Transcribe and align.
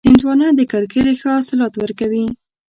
هندوانه 0.07 0.47
د 0.57 0.59
کرکېلې 0.71 1.13
ښه 1.21 1.29
حاصلات 1.37 1.73
ورکوي. 1.77 2.25